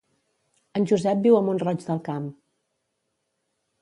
En 0.79 0.87
Josep 0.93 1.21
viu 1.27 1.37
a 1.39 1.43
Mont-roig 1.49 1.85
del 1.91 2.03
Camp 2.11 2.27